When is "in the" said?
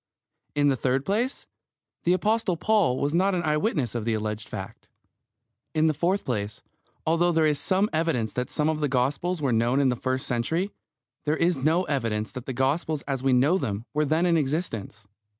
0.55-0.75, 5.75-5.93, 9.79-9.95